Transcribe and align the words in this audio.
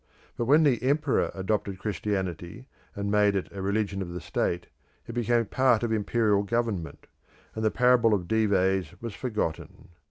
But 0.35 0.45
when 0.45 0.63
the 0.63 0.81
emperor 0.81 1.29
adopted 1.35 1.77
Christianity 1.77 2.65
and 2.95 3.11
made 3.11 3.35
it 3.35 3.49
a 3.51 3.61
religion 3.61 4.01
of 4.01 4.09
the 4.09 4.19
state, 4.19 4.65
it 5.05 5.13
became 5.13 5.41
a 5.41 5.45
part 5.45 5.83
of 5.83 5.91
imperial 5.91 6.41
government, 6.41 7.05
and 7.53 7.63
the 7.63 7.69
parable 7.69 8.15
of 8.15 8.27
Dives 8.27 8.99
was 8.99 9.13
forgotten. 9.13 9.89